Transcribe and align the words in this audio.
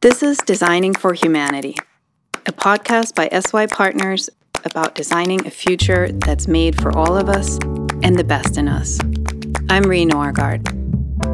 This 0.00 0.22
is 0.22 0.38
Designing 0.38 0.94
for 0.94 1.12
Humanity, 1.12 1.74
a 2.46 2.52
podcast 2.52 3.16
by 3.16 3.28
SYPartners 3.30 4.28
about 4.64 4.94
designing 4.94 5.44
a 5.44 5.50
future 5.50 6.12
that's 6.12 6.46
made 6.46 6.80
for 6.80 6.96
all 6.96 7.16
of 7.16 7.28
us 7.28 7.58
and 8.04 8.16
the 8.16 8.22
best 8.22 8.58
in 8.58 8.68
us. 8.68 9.00
I'm 9.68 9.82
Rie 9.82 10.06
Norregaard, 10.06 10.68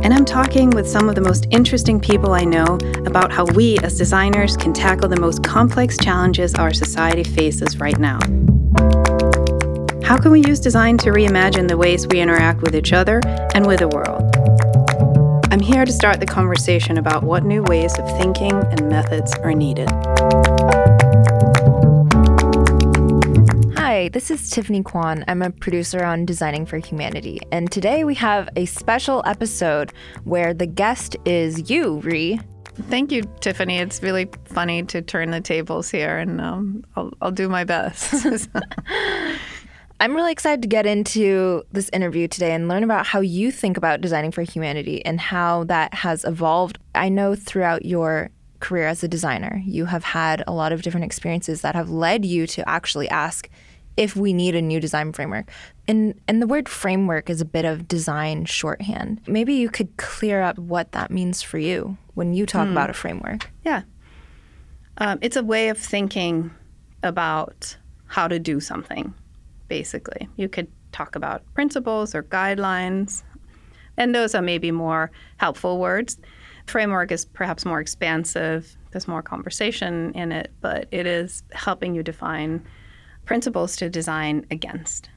and 0.03 0.15
I'm 0.15 0.25
talking 0.25 0.71
with 0.71 0.89
some 0.89 1.11
of 1.11 1.15
the 1.15 1.21
most 1.21 1.47
interesting 1.51 2.01
people 2.01 2.33
I 2.33 2.45
know 2.45 2.79
about 3.05 3.31
how 3.31 3.45
we 3.45 3.77
as 3.81 3.99
designers 3.99 4.57
can 4.57 4.73
tackle 4.73 5.11
the 5.11 5.21
most 5.21 5.45
complex 5.45 5.99
challenges 5.99 6.55
our 6.55 6.73
society 6.73 7.23
faces 7.23 7.81
right 7.81 7.99
now. 7.99 8.19
How 10.03 10.17
can 10.17 10.31
we 10.31 10.41
use 10.41 10.59
design 10.59 10.97
to 10.99 11.11
reimagine 11.11 11.69
the 11.69 11.77
ways 11.77 12.07
we 12.07 12.19
interact 12.19 12.63
with 12.63 12.75
each 12.75 12.95
other 12.95 13.21
and 13.55 13.67
with 13.67 13.81
the 13.81 13.89
world? 13.89 14.24
I'm 15.65 15.73
here 15.73 15.87
to 15.87 15.93
start 15.93 16.21
the 16.21 16.27
conversation 16.27 16.99
about 16.99 17.23
what 17.23 17.47
new 17.47 17.63
ways 17.63 17.99
of 17.99 18.07
thinking 18.19 18.53
and 18.53 18.87
methods 18.87 19.33
are 19.39 19.55
needed. 19.55 19.89
Hi, 23.75 24.11
this 24.13 24.31
is 24.31 24.51
Tiffany 24.51 24.83
Kwan. 24.83 25.25
I'm 25.27 25.41
a 25.41 25.51
producer 25.51 26.05
on 26.05 26.27
Designing 26.27 26.67
for 26.67 26.77
Humanity, 26.77 27.41
and 27.51 27.73
today 27.73 28.05
we 28.05 28.15
have 28.17 28.51
a 28.57 28.67
special 28.67 29.23
episode 29.25 29.95
where 30.25 30.53
the 30.53 30.67
guest 30.67 31.17
is 31.25 31.71
you, 31.71 32.01
Rie. 32.01 32.39
Thank 32.91 33.11
you, 33.11 33.23
Tiffany. 33.41 33.79
It's 33.79 34.03
really 34.03 34.29
funny 34.45 34.83
to 34.83 35.01
turn 35.01 35.31
the 35.31 35.41
tables 35.41 35.89
here, 35.89 36.19
and 36.19 36.43
um, 36.43 36.85
I'll, 36.95 37.11
I'll 37.23 37.33
do 37.33 37.49
my 37.49 37.65
best. 37.65 38.13
I'm 40.01 40.15
really 40.15 40.33
excited 40.33 40.61
to 40.63 40.69
get 40.69 40.87
into 40.87 41.63
this 41.73 41.89
interview 41.93 42.27
today 42.27 42.53
and 42.53 42.69
learn 42.69 42.83
about 42.83 43.07
how 43.07 43.21
you 43.21 43.53
think 43.53 43.77
about 43.77 44.01
designing 44.01 44.33
for 44.33 44.43
humanity 44.43 45.05
and 45.05 45.21
how 45.21 45.65
that 45.65 45.95
has 45.95 46.25
evolved. 46.25 46.79
I 46.95 47.09
know 47.09 47.35
throughout 47.35 47.85
your 47.85 48.31
career 48.59 48.89
as 48.89 49.05
a 49.05 49.09
designer, 49.09 49.63
you 49.65 49.85
have 49.87 50.05
had 50.05 50.43
a 50.47 50.53
lot 50.53 50.73
of 50.73 50.83
different 50.83 51.05
experiences 51.05 51.61
that 51.61 51.75
have 51.75 51.91
led 51.91 52.25
you 52.25 52.47
to 52.49 52.69
actually 52.69 53.09
ask 53.09 53.49
if 53.97 54.17
we 54.17 54.33
need 54.33 54.57
a 54.57 54.63
new 54.63 54.81
design 54.81 55.13
framework. 55.13 55.49
And 55.87 56.21
and 56.27 56.43
the 56.43 56.49
word 56.49 56.69
framework 56.69 57.31
is 57.31 57.41
a 57.41 57.45
bit 57.45 57.65
of 57.65 57.87
design 57.87 58.47
shorthand. 58.47 59.21
Maybe 59.29 59.55
you 59.55 59.69
could 59.69 59.97
clear 59.97 60.43
up 60.43 60.59
what 60.59 60.91
that 60.93 61.13
means 61.13 61.43
for 61.43 61.59
you 61.59 61.97
when 62.15 62.35
you 62.35 62.47
talk 62.47 62.67
mm. 62.67 62.73
about 62.73 62.91
a 62.91 62.95
framework. 62.95 63.51
Yeah. 63.65 63.83
Um, 64.99 65.19
it's 65.23 65.37
a 65.37 65.45
way 65.45 65.69
of 65.69 65.79
thinking 65.79 66.51
about 67.03 67.77
how 68.07 68.27
to 68.27 68.39
do 68.41 68.59
something 68.61 69.15
basically. 69.69 70.29
You 70.37 70.49
could 70.49 70.69
talk 70.93 71.17
about 71.17 71.43
principles 71.55 72.15
or 72.15 72.23
guidelines, 72.23 73.23
and 73.97 74.15
those 74.15 74.35
are 74.35 74.43
maybe 74.43 74.71
more 74.71 75.11
helpful 75.37 75.79
words. 75.79 76.19
Framework 76.67 77.13
is 77.13 77.25
perhaps 77.25 77.65
more 77.65 77.81
expansive, 77.81 78.77
there's 78.91 79.09
more 79.09 79.23
conversation 79.23 80.13
in 80.15 80.33
it, 80.33 80.53
but 80.61 80.87
it 80.91 81.07
is 81.07 81.43
helping 81.53 81.95
you 81.95 82.03
define 82.03 82.65
principles 83.25 83.77
to 83.77 83.91
design 83.91 84.47
against. 84.51 85.11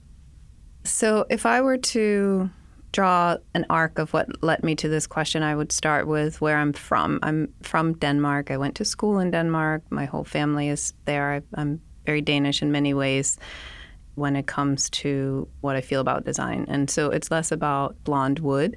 So 0.83 1.25
if 1.29 1.45
I 1.45 1.61
were 1.61 1.77
to 1.77 2.49
draw 2.91 3.37
an 3.53 3.65
arc 3.69 3.99
of 3.99 4.13
what 4.13 4.43
led 4.43 4.63
me 4.63 4.73
to 4.75 4.89
this 4.89 5.05
question, 5.05 5.43
I 5.43 5.55
would 5.55 5.71
start 5.71 6.07
with 6.07 6.41
where 6.41 6.57
I'm 6.57 6.73
from. 6.73 7.19
I'm 7.21 7.53
from 7.61 7.93
Denmark. 7.93 8.49
I 8.49 8.57
went 8.57 8.75
to 8.75 8.85
school 8.85 9.19
in 9.19 9.31
Denmark. 9.31 9.83
My 9.91 10.05
whole 10.05 10.23
family 10.23 10.69
is 10.69 10.93
there. 11.05 11.33
I, 11.33 11.41
I'm 11.53 11.81
very 12.05 12.21
Danish 12.21 12.61
in 12.61 12.71
many 12.71 12.93
ways 12.93 13.37
when 14.17 14.35
it 14.35 14.47
comes 14.47 14.89
to 14.89 15.47
what 15.61 15.75
I 15.75 15.81
feel 15.81 16.01
about 16.01 16.25
design. 16.25 16.65
And 16.67 16.89
so 16.89 17.11
it's 17.11 17.29
less 17.29 17.51
about 17.51 17.95
blonde 18.03 18.39
wood 18.39 18.75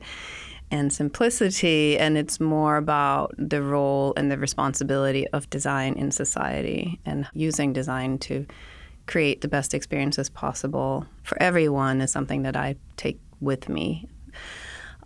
and 0.70 0.92
simplicity, 0.92 1.98
and 1.98 2.16
it's 2.16 2.38
more 2.38 2.76
about 2.76 3.34
the 3.38 3.62
role 3.62 4.12
and 4.16 4.30
the 4.30 4.38
responsibility 4.38 5.26
of 5.28 5.48
design 5.50 5.94
in 5.94 6.10
society 6.10 7.00
and 7.04 7.26
using 7.32 7.72
design 7.72 8.18
to 8.18 8.46
create 9.06 9.40
the 9.40 9.48
best 9.48 9.74
experiences 9.74 10.28
possible 10.28 11.06
for 11.24 11.42
everyone 11.42 12.00
is 12.00 12.12
something 12.12 12.42
that 12.42 12.54
I 12.54 12.76
take 12.96 13.18
with 13.40 13.68
me. 13.68 14.06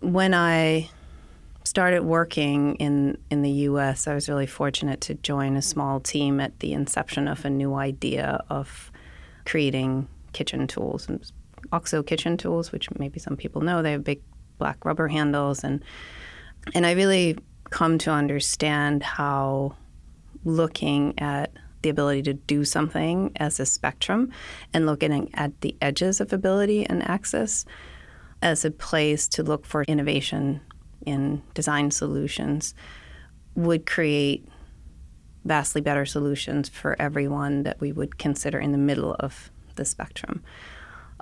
When 0.01 0.33
I 0.33 0.89
started 1.63 2.03
working 2.03 2.75
in, 2.75 3.17
in 3.31 3.41
the 3.41 3.49
US, 3.49 4.07
I 4.07 4.13
was 4.13 4.29
really 4.29 4.45
fortunate 4.45 5.01
to 5.01 5.15
join 5.15 5.55
a 5.55 5.61
small 5.61 5.99
team 5.99 6.39
at 6.39 6.59
the 6.59 6.73
inception 6.73 7.27
of 7.27 7.43
a 7.45 7.49
new 7.49 7.73
idea 7.73 8.43
of 8.49 8.91
creating 9.45 10.07
kitchen 10.35 10.67
tools, 10.67 11.07
and 11.07 11.31
OXO 11.71 12.03
kitchen 12.03 12.37
tools, 12.37 12.71
which 12.71 12.87
maybe 12.99 13.19
some 13.19 13.37
people 13.37 13.61
know. 13.61 13.81
They 13.81 13.93
have 13.93 14.03
big 14.03 14.21
black 14.59 14.85
rubber 14.85 15.07
handles, 15.07 15.63
and 15.63 15.83
and 16.75 16.85
I 16.85 16.91
really 16.91 17.37
come 17.71 17.97
to 17.99 18.11
understand 18.11 19.01
how 19.01 19.75
looking 20.43 21.17
at 21.17 21.51
the 21.81 21.89
ability 21.89 22.23
to 22.23 22.33
do 22.33 22.65
something 22.65 23.31
as 23.37 23.59
a 23.59 23.65
spectrum 23.65 24.31
and 24.73 24.85
looking 24.85 25.29
at 25.33 25.61
the 25.61 25.75
edges 25.81 26.19
of 26.19 26.33
ability 26.33 26.85
and 26.85 27.07
access 27.07 27.65
as 28.41 28.65
a 28.65 28.71
place 28.71 29.27
to 29.27 29.43
look 29.43 29.65
for 29.65 29.83
innovation 29.83 30.61
in 31.05 31.41
design 31.53 31.91
solutions 31.91 32.73
would 33.55 33.85
create 33.85 34.47
vastly 35.45 35.79
better 35.79 36.05
solutions 36.05 36.67
for 36.67 36.99
everyone 36.99 37.63
that 37.63 37.79
we 37.79 37.91
would 37.91 38.17
consider 38.17 38.59
in 38.59 38.71
the 38.71 38.77
middle 38.77 39.15
of 39.19 39.51
the 39.75 39.85
spectrum. 39.85 40.43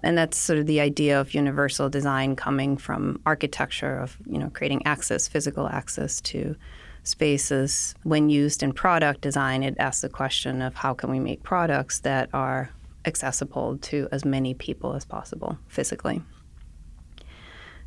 And 0.03 0.17
that's 0.17 0.37
sort 0.37 0.59
of 0.59 0.65
the 0.65 0.81
idea 0.81 1.19
of 1.19 1.33
universal 1.33 1.89
design 1.89 2.35
coming 2.35 2.75
from 2.75 3.21
architecture 3.25 3.97
of, 3.97 4.17
you 4.25 4.37
know, 4.37 4.49
creating 4.49 4.85
access, 4.85 5.27
physical 5.27 5.67
access 5.67 6.19
to 6.21 6.55
spaces. 7.03 7.95
When 8.03 8.29
used 8.29 8.63
in 8.63 8.73
product 8.73 9.21
design, 9.21 9.63
it 9.63 9.75
asks 9.79 10.01
the 10.01 10.09
question 10.09 10.61
of 10.61 10.75
how 10.75 10.93
can 10.93 11.09
we 11.09 11.19
make 11.19 11.43
products 11.43 11.99
that 11.99 12.29
are 12.33 12.69
accessible 13.05 13.77
to 13.77 14.07
as 14.11 14.25
many 14.25 14.53
people 14.53 14.93
as 14.93 15.05
possible 15.05 15.57
physically. 15.67 16.21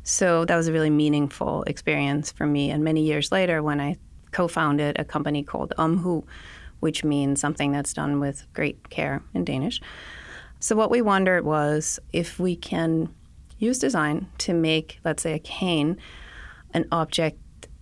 So 0.03 0.45
that 0.45 0.55
was 0.55 0.67
a 0.67 0.71
really 0.73 0.89
meaningful 0.89 1.63
experience 1.63 2.31
for 2.31 2.47
me. 2.47 2.71
And 2.71 2.83
many 2.83 3.03
years 3.03 3.31
later, 3.31 3.61
when 3.61 3.81
I 3.81 3.97
co 4.31 4.47
founded 4.47 4.97
a 4.97 5.05
company 5.05 5.43
called 5.43 5.73
Omhu, 5.77 6.23
which 6.79 7.03
means 7.03 7.41
something 7.41 7.71
that's 7.71 7.93
done 7.93 8.19
with 8.19 8.45
great 8.53 8.89
care 8.89 9.21
in 9.33 9.43
Danish, 9.43 9.81
so, 10.59 10.75
what 10.75 10.91
we 10.91 11.01
wondered 11.01 11.45
was 11.45 11.99
if 12.13 12.39
we 12.39 12.55
can 12.55 13.13
use 13.59 13.79
design 13.79 14.27
to 14.39 14.53
make, 14.53 14.99
let's 15.03 15.23
say, 15.23 15.33
a 15.33 15.39
cane 15.39 15.97
an 16.73 16.85
object 16.91 17.39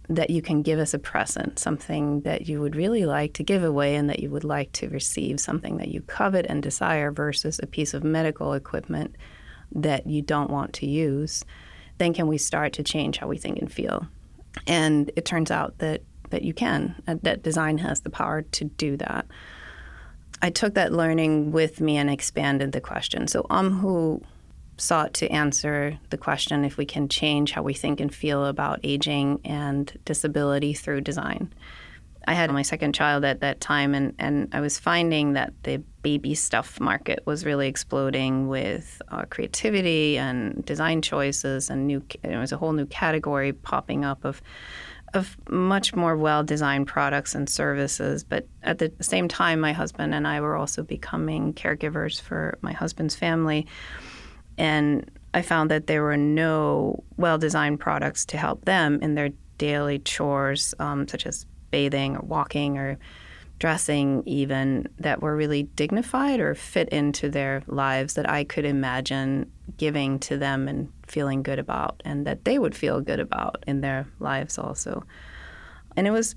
that 0.07 0.29
you 0.29 0.41
can 0.41 0.61
give 0.61 0.79
as 0.79 0.93
a 0.93 0.99
present, 0.99 1.57
something 1.57 2.21
that 2.21 2.47
you 2.47 2.61
would 2.61 2.75
really 2.75 3.05
like 3.05 3.33
to 3.33 3.43
give 3.43 3.63
away 3.63 3.95
and 3.95 4.09
that 4.09 4.19
you 4.19 4.29
would 4.29 4.43
like 4.43 4.71
to 4.71 4.87
receive, 4.89 5.39
something 5.39 5.77
that 5.77 5.87
you 5.87 6.01
covet 6.01 6.45
and 6.47 6.61
desire 6.61 7.11
versus 7.11 7.59
a 7.61 7.67
piece 7.67 7.93
of 7.93 8.03
medical 8.03 8.53
equipment 8.53 9.15
that 9.73 10.05
you 10.05 10.21
don't 10.21 10.51
want 10.51 10.73
to 10.73 10.85
use, 10.85 11.43
then 11.97 12.13
can 12.13 12.27
we 12.27 12.37
start 12.37 12.73
to 12.73 12.83
change 12.83 13.17
how 13.17 13.27
we 13.27 13.37
think 13.37 13.57
and 13.57 13.71
feel? 13.71 14.07
And 14.67 15.09
it 15.15 15.25
turns 15.25 15.49
out 15.49 15.79
that, 15.79 16.03
that 16.29 16.43
you 16.43 16.53
can, 16.53 17.01
uh, 17.07 17.15
that 17.23 17.41
design 17.41 17.79
has 17.79 18.01
the 18.01 18.09
power 18.11 18.43
to 18.43 18.65
do 18.65 18.97
that. 18.97 19.25
I 20.41 20.49
took 20.49 20.73
that 20.75 20.91
learning 20.91 21.51
with 21.51 21.81
me 21.81 21.97
and 21.97 22.09
expanded 22.09 22.71
the 22.71 22.81
question. 22.81 23.27
So 23.27 23.45
um, 23.49 23.81
Omhu 23.81 24.23
sought 24.77 25.13
to 25.15 25.29
answer 25.29 25.97
the 26.09 26.17
question 26.17 26.65
if 26.65 26.77
we 26.77 26.85
can 26.85 27.07
change 27.07 27.51
how 27.51 27.63
we 27.63 27.73
think 27.73 27.99
and 27.99 28.13
feel 28.13 28.45
about 28.45 28.79
aging 28.83 29.39
and 29.45 29.97
disability 30.05 30.73
through 30.73 31.01
design. 31.01 31.53
I 32.27 32.33
had 32.33 32.51
my 32.51 32.61
second 32.61 32.93
child 32.93 33.23
at 33.23 33.41
that 33.41 33.61
time, 33.61 33.93
and, 33.93 34.13
and 34.17 34.49
I 34.51 34.59
was 34.59 34.79
finding 34.79 35.33
that 35.33 35.53
the 35.63 35.77
baby 36.01 36.35
stuff 36.35 36.79
market 36.79 37.19
was 37.25 37.45
really 37.45 37.67
exploding 37.67 38.47
with 38.47 39.01
uh, 39.09 39.25
creativity 39.29 40.17
and 40.17 40.63
design 40.65 41.01
choices, 41.01 41.69
and 41.69 41.87
new. 41.87 42.03
There 42.23 42.39
was 42.39 42.51
a 42.51 42.57
whole 42.57 42.73
new 42.73 42.85
category 42.87 43.53
popping 43.53 44.05
up 44.05 44.25
of 44.25 44.41
of 45.15 45.37
much 45.49 45.95
more 45.95 46.17
well 46.17 46.43
designed 46.43 46.87
products 46.87 47.35
and 47.35 47.49
services. 47.49 48.23
But 48.23 48.47
at 48.63 48.79
the 48.79 48.91
same 49.01 49.27
time, 49.27 49.59
my 49.59 49.71
husband 49.71 50.13
and 50.13 50.27
I 50.27 50.41
were 50.41 50.55
also 50.55 50.83
becoming 50.83 51.53
caregivers 51.53 52.21
for 52.21 52.57
my 52.61 52.73
husband's 52.73 53.15
family. 53.15 53.65
And 54.57 55.09
I 55.33 55.41
found 55.41 55.71
that 55.71 55.87
there 55.87 56.03
were 56.03 56.17
no 56.17 57.03
well 57.17 57.37
designed 57.37 57.79
products 57.79 58.25
to 58.27 58.37
help 58.37 58.65
them 58.65 58.99
in 59.01 59.15
their 59.15 59.29
daily 59.57 59.99
chores, 59.99 60.73
um, 60.79 61.07
such 61.07 61.25
as 61.25 61.45
bathing 61.71 62.15
or 62.15 62.21
walking 62.21 62.77
or 62.77 62.97
dressing, 63.59 64.21
even 64.25 64.87
that 64.99 65.21
were 65.21 65.35
really 65.35 65.63
dignified 65.63 66.39
or 66.39 66.55
fit 66.55 66.89
into 66.89 67.29
their 67.29 67.63
lives 67.67 68.15
that 68.15 68.29
I 68.29 68.43
could 68.43 68.65
imagine 68.65 69.49
giving 69.77 70.19
to 70.19 70.37
them 70.37 70.67
and 70.67 70.91
feeling 71.07 71.41
good 71.41 71.59
about, 71.59 72.01
and 72.03 72.27
that 72.27 72.43
they 72.45 72.59
would 72.59 72.75
feel 72.75 72.99
good 72.99 73.19
about 73.19 73.63
in 73.65 73.81
their 73.81 74.07
lives 74.19 74.57
also. 74.57 75.03
And 75.95 76.05
it 76.05 76.11
was 76.11 76.35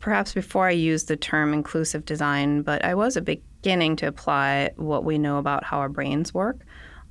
perhaps 0.00 0.32
before 0.32 0.66
I 0.66 0.72
used 0.72 1.08
the 1.08 1.16
term 1.16 1.52
inclusive 1.52 2.04
design, 2.04 2.62
but 2.62 2.84
I 2.84 2.94
was 2.94 3.18
beginning 3.20 3.96
to 3.96 4.06
apply 4.06 4.70
what 4.76 5.04
we 5.04 5.18
know 5.18 5.38
about 5.38 5.64
how 5.64 5.78
our 5.78 5.88
brains 5.88 6.32
work 6.32 6.60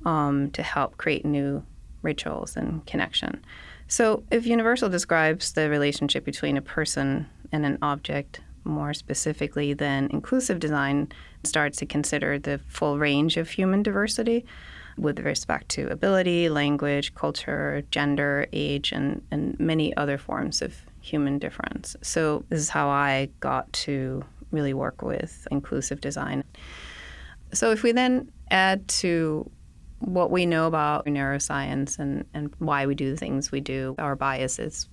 um, 0.04 0.50
to 0.52 0.62
help 0.62 0.96
create 0.96 1.24
new 1.24 1.64
rituals 2.02 2.56
and 2.56 2.84
connection. 2.86 3.44
So, 3.88 4.24
if 4.32 4.46
Universal 4.46 4.88
describes 4.88 5.52
the 5.52 5.70
relationship 5.70 6.24
between 6.24 6.56
a 6.56 6.62
person 6.62 7.28
and 7.52 7.64
an 7.64 7.78
object, 7.82 8.40
more 8.64 8.94
specifically, 8.94 9.72
than 9.74 10.08
inclusive 10.10 10.58
design 10.58 11.08
starts 11.44 11.78
to 11.78 11.86
consider 11.86 12.38
the 12.38 12.58
full 12.68 12.98
range 12.98 13.36
of 13.36 13.50
human 13.50 13.82
diversity 13.82 14.44
with 14.98 15.20
respect 15.20 15.68
to 15.68 15.88
ability, 15.88 16.48
language, 16.48 17.14
culture, 17.14 17.82
gender, 17.90 18.46
age, 18.52 18.92
and, 18.92 19.22
and 19.30 19.58
many 19.60 19.96
other 19.96 20.18
forms 20.18 20.62
of 20.62 20.74
human 21.00 21.38
difference. 21.38 21.96
So, 22.02 22.44
this 22.48 22.60
is 22.60 22.68
how 22.68 22.88
I 22.88 23.28
got 23.40 23.72
to 23.84 24.24
really 24.50 24.74
work 24.74 25.02
with 25.02 25.46
inclusive 25.50 26.00
design. 26.00 26.44
So, 27.52 27.70
if 27.72 27.82
we 27.82 27.92
then 27.92 28.30
add 28.50 28.88
to 28.88 29.50
what 30.00 30.30
we 30.30 30.46
know 30.46 30.66
about 30.66 31.06
neuroscience 31.06 31.98
and, 31.98 32.24
and 32.34 32.52
why 32.58 32.86
we 32.86 32.94
do 32.94 33.10
the 33.10 33.16
things 33.16 33.50
we 33.50 33.60
do, 33.60 33.94
our 33.98 34.16
biases, 34.16 34.88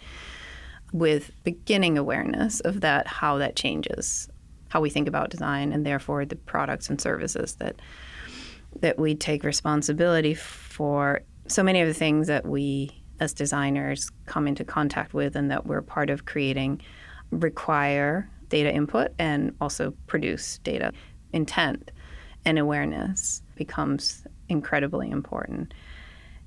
with 0.93 1.31
beginning 1.43 1.97
awareness 1.97 2.61
of 2.61 2.81
that, 2.81 3.07
how 3.07 3.37
that 3.39 3.55
changes 3.55 4.29
how 4.73 4.81
we 4.81 4.89
think 4.89 5.07
about 5.07 5.29
design 5.29 5.71
and 5.71 5.85
therefore 5.85 6.25
the 6.25 6.35
products 6.35 6.89
and 6.89 6.99
services 6.99 7.55
that 7.57 7.75
that 8.81 8.97
we 8.97 9.13
take 9.13 9.43
responsibility 9.43 10.33
for. 10.33 11.21
So 11.47 11.61
many 11.61 11.79
of 11.79 11.87
the 11.87 11.93
things 11.93 12.25
that 12.25 12.47
we 12.47 12.89
as 13.19 13.33
designers 13.33 14.09
come 14.25 14.47
into 14.47 14.63
contact 14.63 15.13
with 15.13 15.35
and 15.35 15.51
that 15.51 15.67
we're 15.67 15.83
part 15.83 16.09
of 16.09 16.25
creating 16.25 16.81
require 17.29 18.27
data 18.49 18.73
input 18.73 19.11
and 19.19 19.55
also 19.61 19.93
produce 20.07 20.57
data. 20.59 20.91
Intent 21.33 21.91
and 22.43 22.57
awareness 22.57 23.43
becomes 23.55 24.25
incredibly 24.49 25.11
important 25.11 25.71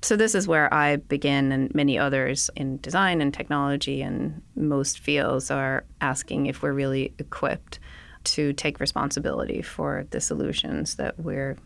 so 0.06 0.16
this 0.16 0.34
is 0.34 0.46
where 0.46 0.72
i 0.72 0.96
begin 0.96 1.52
and 1.52 1.74
many 1.74 1.98
others 1.98 2.50
in 2.56 2.78
design 2.78 3.20
and 3.20 3.34
technology 3.34 4.02
and 4.02 4.40
most 4.54 4.98
fields 4.98 5.50
are 5.50 5.84
asking 6.00 6.46
if 6.46 6.62
we're 6.62 6.72
really 6.72 7.12
equipped 7.18 7.78
to 8.26 8.52
take 8.52 8.80
responsibility 8.80 9.62
for 9.62 10.06
the 10.10 10.20
solutions 10.20 10.96
that 10.96 11.18
we're 11.18 11.56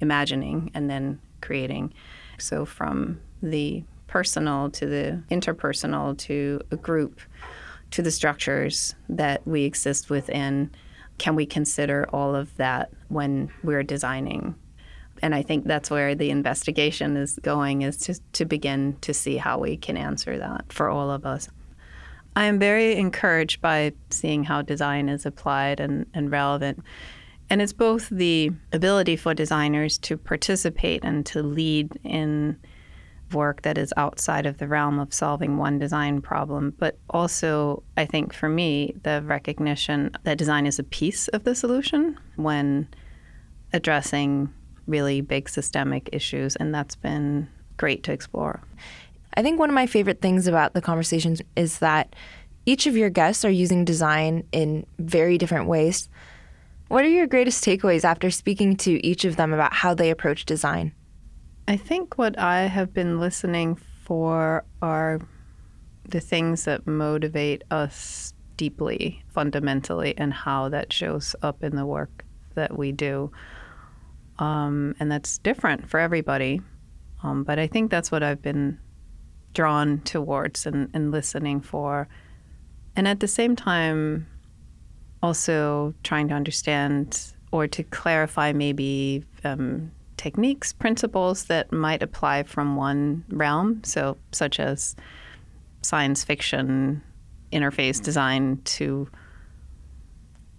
imagining 0.00 0.70
and 0.74 0.90
then 0.90 1.20
creating. 1.40 1.92
So, 2.38 2.64
from 2.64 3.20
the 3.42 3.84
personal 4.06 4.70
to 4.70 4.86
the 4.86 5.22
interpersonal 5.30 6.16
to 6.18 6.60
a 6.70 6.76
group 6.76 7.20
to 7.90 8.02
the 8.02 8.10
structures 8.10 8.94
that 9.08 9.46
we 9.46 9.64
exist 9.64 10.10
within, 10.10 10.70
can 11.18 11.34
we 11.34 11.46
consider 11.46 12.06
all 12.12 12.34
of 12.34 12.54
that 12.56 12.90
when 13.08 13.50
we're 13.62 13.82
designing? 13.82 14.54
And 15.22 15.34
I 15.34 15.42
think 15.42 15.66
that's 15.66 15.90
where 15.90 16.14
the 16.14 16.30
investigation 16.30 17.16
is 17.16 17.38
going 17.42 17.82
is 17.82 17.96
to, 17.98 18.20
to 18.32 18.44
begin 18.44 18.96
to 19.00 19.14
see 19.14 19.36
how 19.36 19.58
we 19.58 19.76
can 19.76 19.96
answer 19.96 20.38
that 20.38 20.72
for 20.72 20.88
all 20.88 21.10
of 21.10 21.24
us. 21.24 21.48
I 22.34 22.44
am 22.44 22.58
very 22.58 22.96
encouraged 22.96 23.60
by 23.62 23.92
seeing 24.10 24.44
how 24.44 24.62
design 24.62 25.08
is 25.08 25.24
applied 25.24 25.80
and, 25.80 26.06
and 26.12 26.30
relevant. 26.30 26.82
And 27.48 27.62
it's 27.62 27.72
both 27.72 28.08
the 28.10 28.50
ability 28.72 29.16
for 29.16 29.32
designers 29.32 29.98
to 29.98 30.18
participate 30.18 31.02
and 31.04 31.24
to 31.26 31.42
lead 31.42 31.98
in 32.04 32.58
work 33.32 33.62
that 33.62 33.78
is 33.78 33.92
outside 33.96 34.46
of 34.46 34.58
the 34.58 34.68
realm 34.68 34.98
of 34.98 35.12
solving 35.12 35.56
one 35.56 35.78
design 35.78 36.20
problem, 36.20 36.74
but 36.78 36.98
also, 37.10 37.82
I 37.96 38.04
think 38.04 38.32
for 38.32 38.48
me, 38.48 38.94
the 39.02 39.22
recognition 39.24 40.12
that 40.24 40.38
design 40.38 40.66
is 40.66 40.78
a 40.78 40.84
piece 40.84 41.28
of 41.28 41.44
the 41.44 41.54
solution 41.54 42.18
when 42.36 42.88
addressing 43.72 44.52
really 44.86 45.20
big 45.20 45.48
systemic 45.48 46.08
issues. 46.12 46.56
And 46.56 46.74
that's 46.74 46.96
been 46.96 47.48
great 47.76 48.02
to 48.04 48.12
explore. 48.12 48.60
I 49.34 49.42
think 49.42 49.58
one 49.58 49.68
of 49.68 49.74
my 49.74 49.86
favorite 49.86 50.22
things 50.22 50.46
about 50.46 50.72
the 50.72 50.80
conversations 50.80 51.42
is 51.56 51.80
that 51.80 52.14
each 52.64 52.86
of 52.86 52.96
your 52.96 53.10
guests 53.10 53.44
are 53.44 53.50
using 53.50 53.84
design 53.84 54.44
in 54.50 54.86
very 54.98 55.38
different 55.38 55.68
ways. 55.68 56.08
What 56.88 57.04
are 57.04 57.08
your 57.08 57.26
greatest 57.26 57.64
takeaways 57.64 58.04
after 58.04 58.30
speaking 58.30 58.76
to 58.78 59.04
each 59.06 59.24
of 59.24 59.36
them 59.36 59.52
about 59.52 59.72
how 59.72 59.94
they 59.94 60.10
approach 60.10 60.44
design? 60.44 60.92
I 61.68 61.76
think 61.76 62.16
what 62.16 62.38
I 62.38 62.62
have 62.62 62.94
been 62.94 63.18
listening 63.18 63.76
for 64.04 64.64
are 64.80 65.20
the 66.08 66.20
things 66.20 66.64
that 66.64 66.86
motivate 66.86 67.64
us 67.70 68.32
deeply, 68.56 69.22
fundamentally, 69.28 70.14
and 70.16 70.32
how 70.32 70.68
that 70.68 70.92
shows 70.92 71.34
up 71.42 71.62
in 71.62 71.76
the 71.76 71.84
work 71.84 72.24
that 72.54 72.78
we 72.78 72.92
do. 72.92 73.30
Um, 74.38 74.94
and 75.00 75.10
that's 75.10 75.38
different 75.38 75.88
for 75.88 75.98
everybody. 75.98 76.60
Um, 77.22 77.44
but 77.44 77.58
I 77.58 77.66
think 77.66 77.90
that's 77.90 78.10
what 78.10 78.22
I've 78.22 78.42
been 78.42 78.78
drawn 79.54 80.00
towards 80.00 80.66
and, 80.66 80.90
and 80.92 81.10
listening 81.10 81.60
for. 81.60 82.08
And 82.94 83.08
at 83.08 83.20
the 83.20 83.28
same 83.28 83.56
time, 83.56 84.26
also 85.22 85.94
trying 86.02 86.28
to 86.28 86.34
understand 86.34 87.32
or 87.52 87.66
to 87.66 87.82
clarify 87.84 88.52
maybe 88.52 89.24
um, 89.44 89.90
techniques, 90.16 90.72
principles 90.72 91.44
that 91.44 91.72
might 91.72 92.02
apply 92.02 92.42
from 92.42 92.76
one 92.76 93.24
realm, 93.28 93.82
so 93.84 94.16
such 94.32 94.60
as 94.60 94.96
science 95.82 96.24
fiction 96.24 97.02
interface 97.52 98.02
design 98.02 98.60
to 98.64 99.08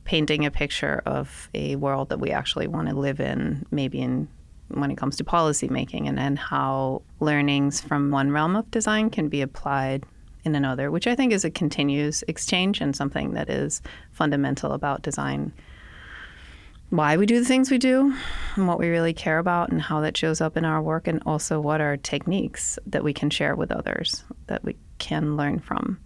painting 0.08 0.46
a 0.46 0.50
picture 0.50 1.04
of 1.06 1.50
a 1.54 1.76
world 1.76 2.08
that 2.08 2.20
we 2.20 2.32
actually 2.32 2.66
want 2.66 2.88
to 2.88 2.96
live 2.96 3.20
in, 3.20 3.66
maybe 3.72 4.00
in 4.00 4.26
when 4.70 4.90
it 4.90 4.98
comes 4.98 5.18
to 5.18 5.24
policy 5.24 5.68
making 5.68 6.08
and, 6.08 6.18
and 6.18 6.40
how 6.40 7.02
learnings 7.20 7.82
from 7.82 8.10
one 8.10 8.32
realm 8.32 8.56
of 8.56 8.72
design 8.72 9.10
can 9.10 9.28
be 9.28 9.42
applied 9.42 10.06
in 10.46 10.56
another, 10.56 10.90
which 10.92 11.08
I 11.08 11.16
think 11.16 11.34
is 11.34 11.44
a 11.44 11.52
continuous 11.52 12.24
exchange 12.30 12.80
and 12.80 12.96
something 12.96 13.34
that 13.34 13.50
is 13.50 13.82
fundamental 14.12 14.72
about 14.72 15.02
design. 15.02 15.52
Why 16.90 17.18
we 17.18 17.26
do 17.26 17.40
the 17.40 17.46
things 17.46 17.70
we 17.70 17.78
do, 17.78 18.16
and 18.56 18.66
what 18.66 18.80
we 18.80 18.88
really 18.88 19.14
care 19.14 19.40
about, 19.40 19.72
and 19.72 19.82
how 19.82 20.00
that 20.00 20.16
shows 20.16 20.40
up 20.40 20.56
in 20.56 20.64
our 20.64 20.82
work, 20.82 21.06
and 21.06 21.22
also 21.26 21.60
what 21.60 21.82
are 21.82 21.98
techniques 21.98 22.80
that 22.88 23.04
we 23.04 23.12
can 23.12 23.30
share 23.30 23.58
with 23.58 23.74
others 23.74 24.24
that 24.48 24.64
we 24.64 24.78
can 25.00 25.36
learn 25.36 25.60
from. 25.60 26.00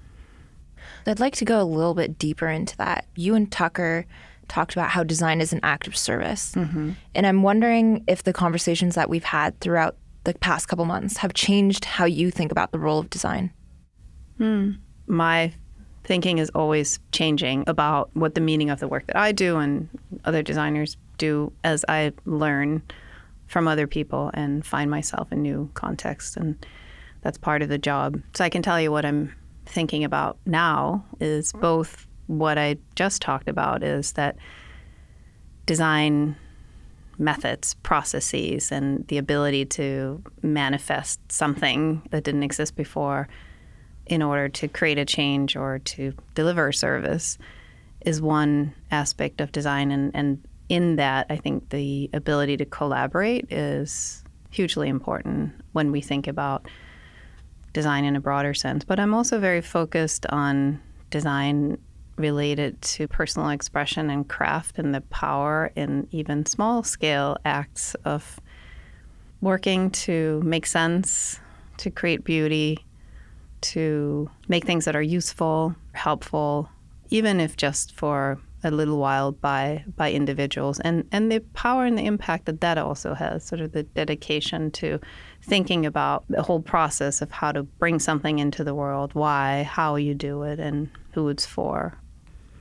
I'd 1.07 1.19
like 1.19 1.36
to 1.36 1.45
go 1.45 1.62
a 1.62 1.63
little 1.63 1.94
bit 1.94 2.18
deeper 2.18 2.48
into 2.48 2.77
that. 2.77 3.06
You 3.15 3.36
and 3.36 3.51
Tucker 3.51 4.06
talked 4.48 4.74
about 4.74 4.89
how 4.89 5.03
design 5.03 5.42
is 5.42 5.53
an 5.53 5.62
act 5.63 5.88
of 5.88 5.95
service. 5.95 6.53
Mm-hmm. 6.56 6.92
And 7.15 7.27
I'm 7.27 7.42
wondering 7.42 8.03
if 8.07 8.24
the 8.24 8.33
conversations 8.33 8.95
that 8.95 9.09
we've 9.09 9.24
had 9.24 9.59
throughout 9.62 9.95
the 10.24 10.33
past 10.36 10.68
couple 10.68 10.86
months 10.86 11.18
have 11.18 11.33
changed 11.33 11.86
how 11.86 12.06
you 12.06 12.30
think 12.30 12.51
about 12.51 12.71
the 12.71 12.80
role 12.80 13.00
of 13.00 13.09
design. 13.09 13.51
Hmm. 14.38 14.71
My 15.07 15.53
thinking 16.03 16.38
is 16.38 16.50
always 16.51 17.00
changing 17.12 17.63
about 17.68 18.09
what 18.13 18.36
the 18.36 18.41
meaning 18.41 18.70
of 18.70 18.79
the 18.79 18.88
work 18.88 19.08
that 19.08 19.15
I 19.15 19.31
do 19.31 19.58
and 19.58 19.88
other 20.25 20.43
designers 20.43 20.98
do 21.17 21.53
as 21.63 21.86
I 21.88 22.12
learn 22.25 22.81
from 23.48 23.67
other 23.67 23.88
people 23.88 24.31
and 24.34 24.65
find 24.65 24.89
myself 24.89 25.31
in 25.31 25.41
new 25.41 25.70
contexts. 25.74 26.36
And 26.36 26.65
that's 27.22 27.38
part 27.38 27.62
of 27.62 27.70
the 27.70 27.77
job. 27.77 28.22
So 28.34 28.43
I 28.43 28.50
can 28.50 28.62
tell 28.62 28.81
you 28.81 28.91
what 28.91 29.05
I'm 29.05 29.34
thinking 29.65 30.03
about 30.03 30.38
now 30.46 31.06
is 31.20 31.51
mm-hmm. 31.51 31.62
both 31.62 32.08
what 32.27 32.58
I 32.58 32.77
just 32.96 33.22
talked 33.22 33.50
about 33.50 33.84
is 33.84 34.13
that 34.13 34.38
design 35.65 36.36
methods, 37.18 37.75
processes, 37.84 38.72
and 38.72 39.08
the 39.08 39.18
ability 39.18 39.65
to 39.65 40.22
manifest 40.41 41.20
something 41.32 42.01
that 42.10 42.24
didn't 42.24 42.44
exist 42.44 42.75
before 42.75 43.27
in 44.08 44.22
order 44.22 44.50
to 44.50 44.68
create 44.68 44.98
a 44.98 45.06
change 45.06 45.56
or 45.56 45.80
to 45.80 46.13
deliver 46.36 46.70
a 46.70 46.74
service 46.74 47.38
is 48.01 48.22
one 48.22 48.74
aspect 48.89 49.39
of 49.39 49.51
design. 49.51 49.91
And, 49.91 50.12
and 50.15 50.44
in 50.70 50.96
that, 50.96 51.27
I 51.30 51.36
think 51.38 51.70
the 51.70 52.10
ability 52.13 52.58
to 52.58 52.65
collaborate 52.65 53.51
is 53.51 54.24
hugely 54.50 54.89
important 54.89 55.53
when 55.74 55.91
we 55.91 56.01
think 56.01 56.27
about 56.27 56.65
design 57.73 58.03
in 58.05 58.15
a 58.15 58.19
broader 58.19 58.53
sense. 58.53 58.83
But 58.83 58.99
I'm 58.99 59.13
also 59.13 59.39
very 59.39 59.61
focused 59.61 60.25
on 60.27 60.81
design 61.09 61.77
related 62.17 62.81
to 62.81 63.07
personal 63.07 63.49
expression 63.49 64.09
and 64.09 64.27
craft 64.27 64.77
and 64.77 64.93
the 64.93 65.01
power 65.01 65.71
in 65.75 66.07
even 66.11 66.45
small 66.45 66.83
scale 66.83 67.37
acts 67.45 67.95
of 68.05 68.39
working 69.41 69.89
to 69.89 70.41
make 70.43 70.65
sense, 70.65 71.39
to 71.77 71.89
create 71.89 72.23
beauty, 72.23 72.85
to 73.61 74.29
make 74.47 74.65
things 74.65 74.85
that 74.85 74.95
are 74.95 75.01
useful, 75.01 75.75
helpful, 75.93 76.69
even 77.09 77.39
if 77.39 77.57
just 77.57 77.93
for 77.93 78.39
a 78.63 78.71
little 78.71 78.97
while 78.97 79.31
by 79.31 79.83
by 79.95 80.11
individuals 80.11 80.79
and 80.81 81.07
and 81.11 81.31
the 81.31 81.39
power 81.53 81.85
and 81.85 81.97
the 81.97 82.05
impact 82.05 82.45
that 82.45 82.61
that 82.61 82.77
also 82.77 83.15
has 83.15 83.43
sort 83.43 83.59
of 83.59 83.71
the 83.71 83.81
dedication 83.81 84.69
to 84.69 84.99
thinking 85.41 85.86
about 85.86 86.24
the 86.29 86.41
whole 86.43 86.62
process 86.62 87.21
of 87.21 87.31
how 87.31 87.51
to 87.51 87.63
bring 87.63 88.00
something 88.00 88.39
into 88.39 88.63
the 88.63 88.75
world 88.75 89.13
why 89.13 89.63
how 89.63 89.95
you 89.95 90.13
do 90.13 90.43
it 90.43 90.60
and 90.60 90.89
who 91.13 91.29
it's 91.29 91.45
for 91.45 91.98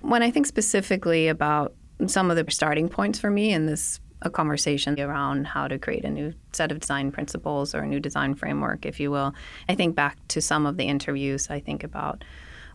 when 0.01 0.23
I 0.23 0.31
think 0.31 0.47
specifically 0.47 1.29
about 1.29 1.75
some 2.07 2.31
of 2.31 2.37
the 2.37 2.51
starting 2.51 2.89
points 2.89 3.19
for 3.19 3.31
me 3.31 3.53
in 3.53 3.67
this 3.67 4.01
a 4.23 4.31
conversation 4.31 5.01
around 5.01 5.47
how 5.47 5.67
to 5.67 5.79
create 5.79 6.05
a 6.05 6.11
new 6.11 6.35
set 6.53 6.71
of 6.71 6.81
design 6.81 7.11
principles 7.11 7.75
or 7.75 7.81
a 7.81 7.87
new 7.87 8.01
design 8.01 8.35
framework, 8.35 8.85
if 8.85 9.01
you 9.01 9.11
will. 9.11 9.35
I 9.69 9.75
think 9.75 9.95
back 9.95 10.17
to 10.29 10.43
some 10.43 10.67
of 10.67 10.77
the 10.77 10.85
interviews. 10.85 11.49
I 11.49 11.61
think 11.61 11.83
about 11.83 12.23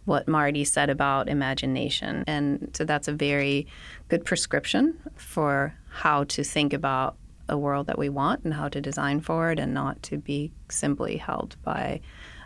what 0.05 0.27
Marty 0.27 0.63
said 0.63 0.89
about 0.89 1.29
imagination. 1.29 2.24
And 2.27 2.71
so 2.74 2.83
that's 2.83 3.07
a 3.07 3.13
very 3.13 3.67
good 4.07 4.25
prescription 4.25 5.00
for 5.15 5.75
how 5.89 6.24
to 6.25 6.43
think 6.43 6.74
about 6.74 7.15
a 7.47 7.57
world 7.57 7.87
that 7.87 7.97
we 7.97 8.09
want 8.09 8.43
and 8.43 8.53
how 8.53 8.67
to 8.69 8.81
design 8.81 9.21
for 9.21 9.51
it 9.51 9.59
and 9.59 9.73
not 9.73 10.01
to 10.03 10.17
be 10.17 10.51
simply 10.69 11.17
held 11.17 11.55
by 11.63 12.01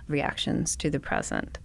reactions 0.08 0.76
to 0.78 0.90
the 0.90 1.00
present. 1.00 1.58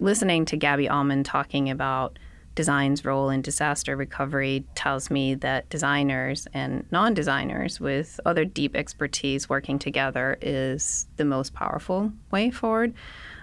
Listening 0.00 0.44
to 0.44 0.56
Gabby 0.56 0.88
Almond 0.88 1.26
talking 1.26 1.70
about 1.70 2.18
design's 2.54 3.04
role 3.04 3.30
in 3.30 3.40
disaster 3.40 3.96
recovery 3.96 4.64
tells 4.74 5.10
me 5.10 5.34
that 5.34 5.68
designers 5.68 6.46
and 6.52 6.84
non 6.90 7.14
designers 7.14 7.78
with 7.78 8.18
other 8.26 8.44
deep 8.44 8.74
expertise 8.74 9.48
working 9.48 9.78
together 9.78 10.36
is 10.42 11.06
the 11.16 11.24
most 11.24 11.54
powerful 11.54 12.12
way 12.30 12.50
forward. 12.50 12.94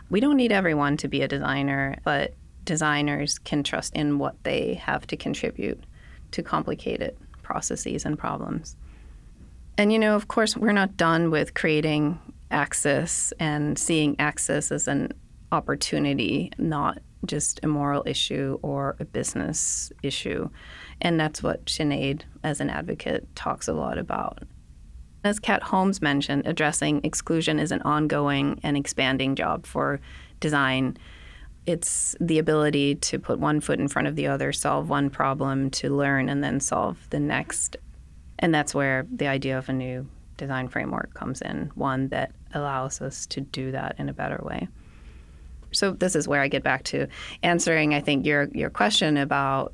We 0.10 0.20
don't 0.20 0.38
need 0.38 0.52
everyone 0.52 0.98
to 0.98 1.08
be 1.08 1.22
a 1.22 1.28
designer, 1.28 1.98
but 2.04 2.34
designers 2.66 3.40
can 3.40 3.64
trust 3.64 3.96
in 3.96 4.20
what 4.20 4.36
they 4.44 4.76
have 4.76 5.08
to 5.08 5.16
contribute 5.18 5.82
to 6.32 6.44
complicated 6.44 7.16
processes 7.42 8.06
and 8.06 8.20
problems. 8.20 8.76
And, 9.78 9.92
you 9.92 10.00
know, 10.00 10.16
of 10.16 10.28
course, 10.28 10.56
we're 10.56 10.72
not 10.72 10.96
done 10.96 11.32
with 11.32 11.54
creating 11.54 12.20
access 12.52 13.34
and 13.40 13.78
seeing 13.78 14.16
access 14.20 14.72
as 14.72 14.88
an 14.88 15.12
opportunity, 15.52 16.52
not 16.58 17.00
just 17.26 17.60
a 17.64 17.68
moral 17.68 18.04
issue 18.06 18.58
or 18.62 18.96
a 19.00 19.06
business 19.06 19.92
issue. 20.04 20.50
And 21.02 21.20
that's 21.20 21.44
what 21.44 21.66
Sinead, 21.66 22.22
as 22.44 22.62
an 22.62 22.70
advocate, 22.70 23.28
talks 23.36 23.68
a 23.68 23.74
lot 23.74 23.98
about. 23.98 24.44
As 25.24 25.40
Kat 25.40 25.64
Holmes 25.64 26.02
mentioned, 26.02 26.44
addressing 26.46 27.04
exclusion 27.04 27.60
is 27.60 27.72
an 27.72 27.82
ongoing 27.82 28.60
and 28.64 28.78
expanding 28.78 29.36
job 29.36 29.66
for 29.66 30.00
design. 30.40 30.98
It's 31.66 32.16
the 32.22 32.38
ability 32.38 32.96
to 32.96 33.18
put 33.18 33.40
one 33.40 33.60
foot 33.60 33.80
in 33.80 33.88
front 33.88 34.08
of 34.08 34.16
the 34.16 34.28
other, 34.28 34.54
solve 34.54 34.88
one 34.88 35.10
problem, 35.10 35.72
to 35.72 35.90
learn, 35.90 36.30
and 36.30 36.44
then 36.44 36.60
solve 36.60 37.10
the 37.10 37.20
next. 37.20 37.76
And 38.40 38.54
that's 38.54 38.76
where 38.76 39.06
the 39.12 39.28
idea 39.28 39.58
of 39.58 39.70
a 39.70 39.74
new 39.74 40.08
design 40.38 40.68
framework 40.68 41.14
comes 41.14 41.42
in, 41.42 41.72
one 41.76 42.10
that 42.10 42.32
allows 42.54 43.02
us 43.02 43.26
to 43.28 43.42
do 43.42 43.72
that 43.72 43.96
in 43.98 44.10
a 44.10 44.14
better 44.14 44.42
way. 44.44 44.68
So 45.72 45.92
this 45.92 46.16
is 46.16 46.28
where 46.28 46.42
I 46.42 46.48
get 46.48 46.64
back 46.64 46.84
to 46.86 47.08
answering, 47.44 47.94
I 47.94 48.02
think, 48.02 48.26
your 48.26 48.48
your 48.54 48.70
question 48.70 49.18
about 49.18 49.74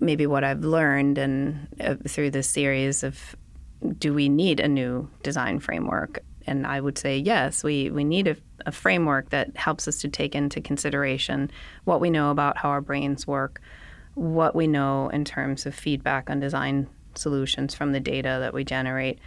maybe 0.00 0.26
what 0.26 0.44
I've 0.44 0.64
learned 0.64 1.18
and 1.18 1.66
uh, 1.80 1.96
through 2.06 2.30
this 2.30 2.48
series 2.48 3.02
of 3.02 3.36
do 3.98 4.12
we 4.12 4.28
need 4.28 4.60
a 4.60 4.68
new 4.68 5.08
design 5.22 5.60
framework? 5.60 6.20
And 6.46 6.66
I 6.66 6.80
would 6.80 6.98
say 6.98 7.18
yes, 7.18 7.62
we, 7.64 7.90
we 7.90 8.04
need 8.04 8.28
a, 8.28 8.36
a 8.64 8.72
framework 8.72 9.30
that 9.30 9.56
helps 9.56 9.88
us 9.88 10.00
to 10.00 10.08
take 10.08 10.34
into 10.34 10.60
consideration 10.60 11.50
what 11.84 12.00
we 12.00 12.10
know 12.10 12.30
about 12.30 12.56
how 12.56 12.70
our 12.70 12.80
brains 12.80 13.26
work, 13.26 13.60
what 14.14 14.54
we 14.54 14.66
know 14.66 15.08
in 15.08 15.24
terms 15.24 15.66
of 15.66 15.74
feedback 15.74 16.30
on 16.30 16.40
design 16.40 16.88
solutions 17.18 17.74
from 17.74 17.92
the 17.92 18.00
data 18.00 18.38
that 18.40 18.54
we 18.54 18.64
generate, 18.64 19.18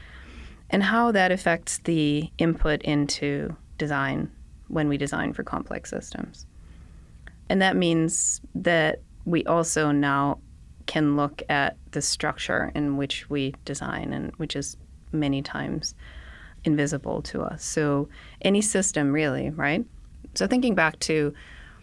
and 0.69 0.83
how 0.83 1.11
that 1.11 1.31
affects 1.31 1.79
the 1.79 2.29
input 2.37 2.81
into 2.83 3.55
design 3.77 4.31
when 4.67 4.87
we 4.87 4.97
design 4.97 5.33
for 5.33 5.43
complex 5.43 5.89
systems. 5.89 6.45
And 7.49 7.61
that 7.61 7.75
means 7.75 8.39
that 8.55 9.01
we 9.25 9.43
also 9.45 9.91
now 9.91 10.39
can 10.85 11.15
look 11.15 11.43
at 11.49 11.77
the 11.91 12.01
structure 12.01 12.71
in 12.73 12.97
which 12.97 13.29
we 13.29 13.53
design 13.65 14.13
and 14.13 14.33
which 14.37 14.55
is 14.55 14.77
many 15.11 15.41
times 15.41 15.93
invisible 16.63 17.21
to 17.23 17.41
us. 17.41 17.63
So 17.63 18.07
any 18.41 18.61
system 18.61 19.11
really, 19.11 19.49
right? 19.49 19.85
So 20.35 20.47
thinking 20.47 20.75
back 20.75 20.99
to 20.99 21.33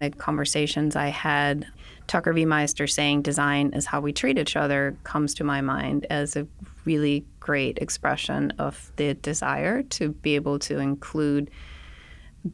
the 0.01 0.11
conversations 0.11 0.97
I 0.97 1.09
had, 1.09 1.67
Tucker 2.09 2.33
Viemeister 2.33 2.91
saying 2.91 3.23
design 3.23 3.73
is 3.75 3.87
how 3.87 4.01
we 4.01 4.13
treat 4.13 4.39
each 4.39 4.57
other 4.57 4.97
comes 5.05 5.35
to 5.35 5.45
my 5.45 5.61
mind 5.61 6.07
as 6.11 6.35
a 6.35 6.47
really 6.85 7.25
great 7.39 7.79
expression 7.79 8.53
of 8.59 8.91
the 8.97 9.15
desire 9.15 9.83
to 9.85 10.09
be 10.09 10.35
able 10.35 10.59
to 10.59 10.79
include 10.79 11.51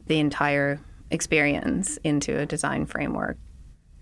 the 0.07 0.19
entire 0.19 0.79
experience 1.09 1.97
into 2.03 2.37
a 2.37 2.45
design 2.45 2.85
framework. 2.85 3.37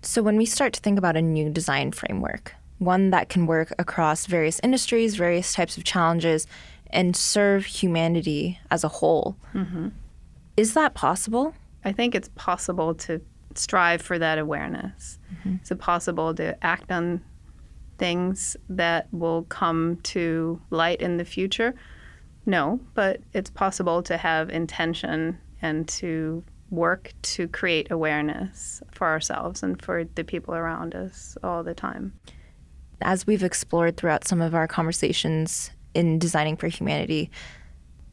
So, 0.02 0.22
when 0.22 0.38
we 0.38 0.46
start 0.46 0.74
to 0.74 0.82
think 0.82 0.98
about 0.98 1.16
a 1.16 1.22
new 1.22 1.50
design 1.50 1.92
framework, 1.92 2.56
one 2.80 3.12
that 3.12 3.30
can 3.30 3.46
work 3.46 3.74
across 3.78 4.26
various 4.26 4.60
industries, 4.64 5.16
various 5.16 5.54
types 5.54 5.78
of 5.78 5.84
challenges, 5.84 6.48
and 6.88 7.16
serve 7.16 7.66
humanity 7.66 8.60
as 8.72 8.84
a 8.84 8.88
whole, 8.88 9.38
mm-hmm. 9.54 9.90
is 10.58 10.74
that 10.74 10.94
possible? 10.94 11.54
I 11.86 11.92
think 11.92 12.16
it's 12.16 12.30
possible 12.36 12.96
to 12.96 13.22
strive 13.58 14.02
for 14.02 14.20
that 14.20 14.38
awareness. 14.38 15.20
Mm-hmm. 15.36 15.56
Is 15.64 15.72
it 15.72 15.80
possible 15.80 16.34
to 16.36 16.64
act 16.64 16.92
on 16.92 17.22
things 17.98 18.58
that 18.70 19.08
will 19.12 19.44
come 19.44 19.98
to 20.04 20.62
light 20.70 21.02
in 21.02 21.18
the 21.18 21.26
future? 21.26 21.76
No, 22.46 22.80
but 22.94 23.22
it's 23.34 23.50
possible 23.50 24.04
to 24.04 24.18
have 24.18 24.50
intention 24.50 25.38
and 25.62 25.88
to 25.88 26.44
work 26.70 27.14
to 27.22 27.48
create 27.48 27.92
awareness 27.92 28.82
for 28.92 29.08
ourselves 29.08 29.64
and 29.64 29.82
for 29.82 30.04
the 30.16 30.24
people 30.24 30.56
around 30.56 30.96
us 30.96 31.38
all 31.44 31.64
the 31.64 31.74
time. 31.74 32.14
As 33.02 33.28
we've 33.28 33.44
explored 33.44 33.96
throughout 33.96 34.28
some 34.28 34.42
of 34.42 34.56
our 34.56 34.68
conversations 34.68 35.72
in 35.94 36.20
designing 36.20 36.58
for 36.58 36.68
humanity, 36.68 37.30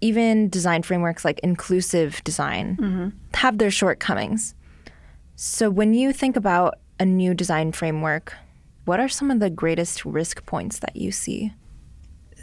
even 0.01 0.49
design 0.49 0.83
frameworks 0.83 1.25
like 1.25 1.41
inclusive 1.41 2.23
design 2.25 2.77
mm-hmm. 2.77 3.09
have 3.35 3.59
their 3.59 3.71
shortcomings. 3.71 4.55
So, 5.43 5.71
when 5.71 5.95
you 5.95 6.13
think 6.13 6.37
about 6.37 6.81
a 6.99 7.07
new 7.07 7.33
design 7.33 7.73
framework, 7.73 8.35
what 8.85 9.01
are 9.01 9.09
some 9.09 9.31
of 9.31 9.41
the 9.41 9.49
greatest 9.49 10.05
risk 10.05 10.45
points 10.45 10.81
that 10.81 10.97
you 10.97 11.11
see? 11.11 11.55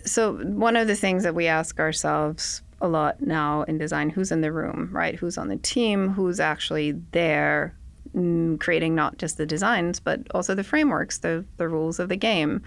So, 0.04 0.34
one 0.38 0.76
of 0.76 0.88
the 0.88 0.96
things 0.96 1.22
that 1.22 1.36
we 1.36 1.46
ask 1.46 1.80
ourselves 1.80 2.64
a 2.82 2.88
lot 2.88 3.22
now 3.22 3.62
in 3.62 3.78
design 3.78 4.10
who's 4.10 4.32
in 4.32 4.42
the 4.42 4.52
room, 4.52 4.90
right? 4.92 5.14
Who's 5.14 5.38
on 5.38 5.48
the 5.48 5.58
team, 5.58 6.10
who's 6.10 6.40
actually 6.40 6.94
there 7.12 7.78
mm, 8.16 8.60
creating 8.60 8.96
not 8.96 9.20
just 9.20 9.38
the 9.38 9.46
designs, 9.46 10.00
but 10.00 10.22
also 10.32 10.56
the 10.56 10.64
frameworks, 10.64 11.20
the, 11.20 11.46
the 11.58 11.68
rules 11.68 12.00
of 12.00 12.10
the 12.10 12.18
game 12.18 12.64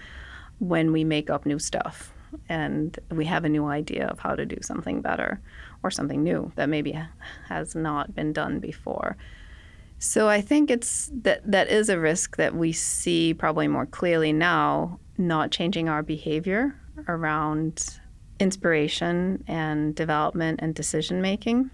when 0.59 0.93
we 0.93 1.03
make 1.03 1.29
up 1.29 1.45
new 1.45 1.59
stuff 1.59 2.13
and 2.47 2.97
we 3.09 3.25
have 3.25 3.43
a 3.43 3.49
new 3.49 3.65
idea 3.65 4.07
of 4.07 4.19
how 4.19 4.35
to 4.35 4.45
do 4.45 4.59
something 4.61 5.01
better 5.01 5.41
or 5.83 5.91
something 5.91 6.23
new 6.23 6.53
that 6.55 6.69
maybe 6.69 6.97
has 7.49 7.75
not 7.75 8.15
been 8.15 8.31
done 8.31 8.59
before. 8.59 9.17
So 10.03 10.27
I 10.27 10.41
think 10.41 10.71
it's 10.71 11.11
that 11.21 11.43
that 11.51 11.69
is 11.69 11.87
a 11.87 11.99
risk 11.99 12.37
that 12.37 12.55
we 12.55 12.71
see 12.71 13.35
probably 13.35 13.67
more 13.67 13.85
clearly 13.85 14.33
now, 14.33 14.99
not 15.19 15.51
changing 15.51 15.89
our 15.89 16.01
behavior 16.01 16.75
around 17.07 17.99
inspiration 18.39 19.43
and 19.47 19.93
development 19.93 20.59
and 20.63 20.73
decision 20.73 21.21
making, 21.21 21.69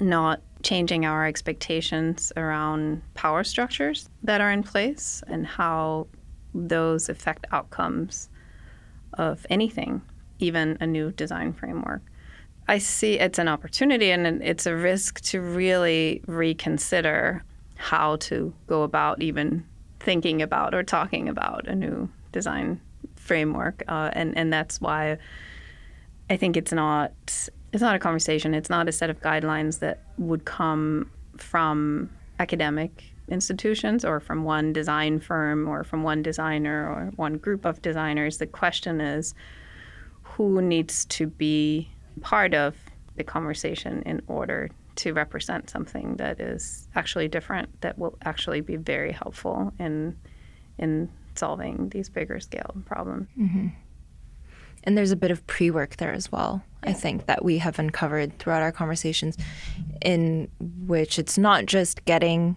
not 0.00 0.40
changing 0.64 1.06
our 1.06 1.24
expectations 1.24 2.32
around 2.36 3.00
power 3.14 3.44
structures 3.44 4.08
that 4.24 4.40
are 4.40 4.50
in 4.50 4.64
place 4.64 5.22
and 5.28 5.46
how 5.46 6.08
those 6.52 7.08
affect 7.08 7.46
outcomes 7.52 8.28
of 9.12 9.46
anything, 9.50 10.02
even 10.40 10.76
a 10.80 10.86
new 10.86 11.12
design 11.12 11.52
framework. 11.52 12.02
I 12.68 12.78
see 12.78 13.18
it's 13.18 13.38
an 13.38 13.48
opportunity 13.48 14.10
and 14.10 14.42
it's 14.42 14.66
a 14.66 14.74
risk 14.74 15.20
to 15.22 15.40
really 15.40 16.22
reconsider 16.26 17.44
how 17.76 18.16
to 18.16 18.52
go 18.66 18.82
about 18.82 19.22
even 19.22 19.64
thinking 20.00 20.42
about 20.42 20.74
or 20.74 20.82
talking 20.82 21.28
about 21.28 21.68
a 21.68 21.74
new 21.74 22.08
design 22.32 22.80
framework. 23.14 23.82
Uh, 23.86 24.10
and, 24.12 24.36
and 24.36 24.52
that's 24.52 24.80
why 24.80 25.18
I 26.28 26.36
think 26.36 26.56
it's 26.56 26.72
not 26.72 27.12
it's 27.72 27.82
not 27.82 27.94
a 27.94 27.98
conversation. 27.98 28.54
It's 28.54 28.70
not 28.70 28.88
a 28.88 28.92
set 28.92 29.10
of 29.10 29.20
guidelines 29.20 29.80
that 29.80 30.00
would 30.18 30.44
come 30.44 31.10
from 31.36 32.08
academic 32.38 33.04
institutions 33.28 34.04
or 34.04 34.20
from 34.20 34.44
one 34.44 34.72
design 34.72 35.20
firm 35.20 35.68
or 35.68 35.84
from 35.84 36.02
one 36.02 36.22
designer 36.22 36.88
or 36.88 37.12
one 37.16 37.34
group 37.34 37.66
of 37.66 37.82
designers. 37.82 38.38
The 38.38 38.46
question 38.46 39.00
is 39.00 39.34
who 40.22 40.62
needs 40.62 41.04
to 41.06 41.26
be 41.26 41.90
part 42.20 42.54
of 42.54 42.76
the 43.16 43.24
conversation 43.24 44.02
in 44.02 44.22
order 44.26 44.70
to 44.96 45.12
represent 45.12 45.68
something 45.68 46.16
that 46.16 46.40
is 46.40 46.88
actually 46.94 47.28
different 47.28 47.80
that 47.82 47.98
will 47.98 48.16
actually 48.24 48.60
be 48.60 48.76
very 48.76 49.12
helpful 49.12 49.72
in 49.78 50.16
in 50.78 51.08
solving 51.34 51.88
these 51.90 52.08
bigger 52.08 52.40
scale 52.40 52.74
problems. 52.86 53.28
Mm-hmm. 53.38 53.68
And 54.84 54.96
there's 54.96 55.10
a 55.10 55.16
bit 55.16 55.30
of 55.30 55.46
pre 55.46 55.70
work 55.70 55.96
there 55.96 56.12
as 56.12 56.30
well, 56.30 56.62
yeah. 56.84 56.90
I 56.90 56.92
think, 56.92 57.26
that 57.26 57.44
we 57.44 57.58
have 57.58 57.78
uncovered 57.78 58.38
throughout 58.38 58.62
our 58.62 58.72
conversations, 58.72 59.36
in 60.00 60.48
which 60.86 61.18
it's 61.18 61.36
not 61.36 61.66
just 61.66 62.04
getting 62.04 62.56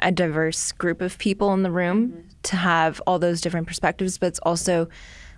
a 0.00 0.12
diverse 0.12 0.72
group 0.72 1.00
of 1.00 1.18
people 1.18 1.52
in 1.54 1.62
the 1.62 1.70
room 1.70 2.08
mm-hmm. 2.08 2.20
to 2.44 2.56
have 2.56 3.00
all 3.06 3.18
those 3.18 3.40
different 3.40 3.66
perspectives, 3.66 4.18
but 4.18 4.26
it's 4.26 4.38
also 4.40 4.88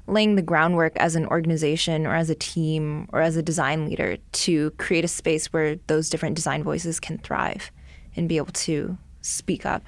laying 0.06 0.35
the 0.35 0.42
groundwork 0.42 0.97
as 0.97 1.14
an 1.14 1.26
organization 1.26 2.06
or 2.06 2.14
as 2.14 2.28
a 2.28 2.35
team 2.35 3.09
or 3.12 3.21
as 3.21 3.37
a 3.37 3.42
design 3.42 3.87
leader 3.87 4.16
to 4.32 4.71
create 4.73 5.04
a 5.04 5.09
space 5.09 5.52
where 5.52 5.76
those 5.87 6.11
different 6.11 6.35
design 6.35 6.62
voices 6.62 6.99
can 6.99 7.18
thrive 7.18 7.71
and 8.16 8.28
be 8.28 8.37
able 8.37 8.52
to 8.52 8.97
speak 9.21 9.64
up. 9.64 9.85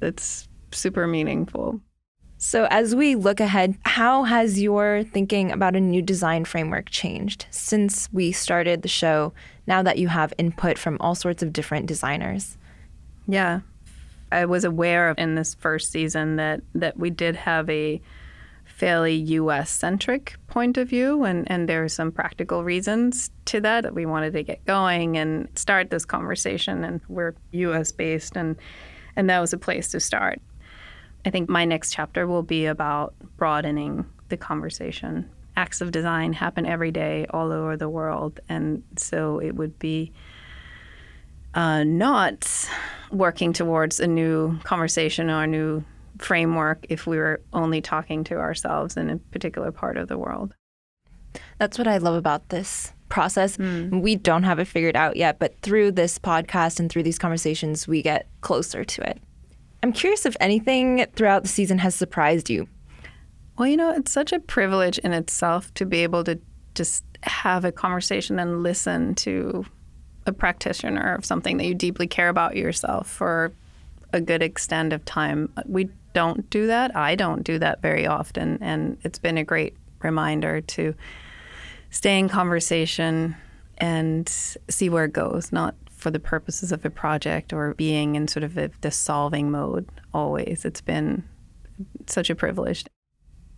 It's 0.00 0.48
super 0.70 1.06
meaningful. 1.06 1.80
So, 2.38 2.66
as 2.70 2.96
we 2.96 3.14
look 3.14 3.38
ahead, 3.38 3.76
how 3.84 4.24
has 4.24 4.60
your 4.60 5.04
thinking 5.04 5.52
about 5.52 5.76
a 5.76 5.80
new 5.80 6.02
design 6.02 6.44
framework 6.44 6.90
changed 6.90 7.46
since 7.50 8.12
we 8.12 8.32
started 8.32 8.82
the 8.82 8.88
show, 8.88 9.32
now 9.68 9.80
that 9.84 9.98
you 9.98 10.08
have 10.08 10.34
input 10.38 10.76
from 10.76 10.96
all 10.98 11.14
sorts 11.14 11.44
of 11.44 11.52
different 11.52 11.86
designers? 11.86 12.56
Yeah. 13.28 13.60
I 14.32 14.46
was 14.46 14.64
aware 14.64 15.08
of 15.08 15.18
in 15.18 15.36
this 15.36 15.54
first 15.54 15.92
season 15.92 16.34
that, 16.36 16.62
that 16.74 16.96
we 16.98 17.10
did 17.10 17.36
have 17.36 17.70
a 17.70 18.00
fairly 18.82 19.14
US 19.14 19.70
centric 19.70 20.34
point 20.48 20.76
of 20.76 20.88
view, 20.88 21.22
and, 21.22 21.48
and 21.48 21.68
there 21.68 21.84
are 21.84 21.88
some 21.88 22.10
practical 22.10 22.64
reasons 22.64 23.30
to 23.44 23.60
that 23.60 23.82
that 23.84 23.94
we 23.94 24.06
wanted 24.06 24.32
to 24.32 24.42
get 24.42 24.64
going 24.64 25.16
and 25.16 25.48
start 25.54 25.90
this 25.90 26.04
conversation. 26.04 26.82
And 26.82 27.00
we're 27.06 27.36
US 27.52 27.92
based, 27.92 28.36
and, 28.36 28.56
and 29.14 29.30
that 29.30 29.38
was 29.38 29.52
a 29.52 29.56
place 29.56 29.92
to 29.92 30.00
start. 30.00 30.42
I 31.24 31.30
think 31.30 31.48
my 31.48 31.64
next 31.64 31.92
chapter 31.92 32.26
will 32.26 32.42
be 32.42 32.66
about 32.66 33.14
broadening 33.36 34.04
the 34.30 34.36
conversation. 34.36 35.30
Acts 35.56 35.80
of 35.80 35.92
design 35.92 36.32
happen 36.32 36.66
every 36.66 36.90
day 36.90 37.26
all 37.30 37.52
over 37.52 37.76
the 37.76 37.88
world, 37.88 38.40
and 38.48 38.82
so 38.96 39.38
it 39.38 39.54
would 39.54 39.78
be 39.78 40.10
uh, 41.54 41.84
not 41.84 42.68
working 43.12 43.52
towards 43.52 44.00
a 44.00 44.08
new 44.08 44.58
conversation 44.64 45.30
or 45.30 45.44
a 45.44 45.46
new 45.46 45.84
framework 46.22 46.86
if 46.88 47.06
we 47.06 47.16
were 47.16 47.40
only 47.52 47.80
talking 47.80 48.24
to 48.24 48.36
ourselves 48.36 48.96
in 48.96 49.10
a 49.10 49.18
particular 49.18 49.72
part 49.72 49.96
of 49.96 50.08
the 50.08 50.18
world. 50.18 50.54
That's 51.58 51.78
what 51.78 51.88
I 51.88 51.98
love 51.98 52.14
about 52.14 52.48
this 52.48 52.92
process. 53.08 53.56
Mm. 53.56 54.00
We 54.02 54.16
don't 54.16 54.42
have 54.42 54.58
it 54.58 54.66
figured 54.66 54.96
out 54.96 55.16
yet, 55.16 55.38
but 55.38 55.60
through 55.62 55.92
this 55.92 56.18
podcast 56.18 56.80
and 56.80 56.90
through 56.90 57.02
these 57.02 57.18
conversations, 57.18 57.86
we 57.86 58.02
get 58.02 58.26
closer 58.40 58.84
to 58.84 59.08
it. 59.08 59.20
I'm 59.82 59.92
curious 59.92 60.26
if 60.26 60.36
anything 60.40 61.06
throughout 61.14 61.42
the 61.42 61.48
season 61.48 61.78
has 61.78 61.94
surprised 61.94 62.48
you. 62.48 62.68
Well, 63.58 63.68
you 63.68 63.76
know, 63.76 63.92
it's 63.92 64.12
such 64.12 64.32
a 64.32 64.40
privilege 64.40 64.98
in 64.98 65.12
itself 65.12 65.72
to 65.74 65.84
be 65.84 65.98
able 65.98 66.24
to 66.24 66.40
just 66.74 67.04
have 67.22 67.64
a 67.64 67.72
conversation 67.72 68.38
and 68.38 68.62
listen 68.62 69.14
to 69.16 69.64
a 70.26 70.32
practitioner 70.32 71.14
of 71.14 71.24
something 71.24 71.56
that 71.58 71.66
you 71.66 71.74
deeply 71.74 72.06
care 72.06 72.28
about 72.28 72.56
yourself 72.56 73.08
for 73.08 73.52
a 74.12 74.20
good 74.20 74.42
extent 74.42 74.92
of 74.92 75.04
time. 75.04 75.52
We 75.66 75.90
don't 76.12 76.48
do 76.50 76.66
that. 76.66 76.94
I 76.96 77.14
don't 77.14 77.42
do 77.42 77.58
that 77.58 77.82
very 77.82 78.06
often. 78.06 78.58
And 78.60 78.98
it's 79.02 79.18
been 79.18 79.38
a 79.38 79.44
great 79.44 79.76
reminder 80.02 80.60
to 80.60 80.94
stay 81.90 82.18
in 82.18 82.28
conversation 82.28 83.36
and 83.78 84.28
see 84.28 84.88
where 84.88 85.04
it 85.04 85.12
goes, 85.12 85.52
not 85.52 85.74
for 85.90 86.10
the 86.10 86.18
purposes 86.18 86.72
of 86.72 86.84
a 86.84 86.90
project 86.90 87.52
or 87.52 87.74
being 87.74 88.16
in 88.16 88.26
sort 88.26 88.42
of 88.42 88.58
a, 88.58 88.70
the 88.80 88.90
solving 88.90 89.50
mode 89.50 89.88
always. 90.12 90.64
It's 90.64 90.80
been 90.80 91.24
such 92.06 92.30
a 92.30 92.34
privilege. 92.34 92.84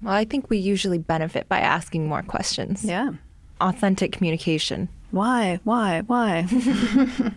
Well, 0.02 0.12
I 0.12 0.24
think 0.24 0.50
we 0.50 0.58
usually 0.58 0.98
benefit 0.98 1.48
by 1.48 1.60
asking 1.60 2.06
more 2.08 2.22
questions. 2.22 2.84
Yeah. 2.84 3.12
Authentic 3.60 4.12
communication. 4.12 4.88
Why? 5.10 5.60
Why? 5.64 6.02
Why? 6.02 6.46